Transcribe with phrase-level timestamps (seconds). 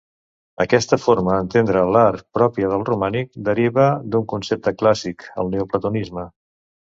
[0.63, 3.85] Aquesta forma d'entendre l'art pròpia del romànic deriva
[4.15, 6.27] d'un concepte clàssic, el neoplatonisme.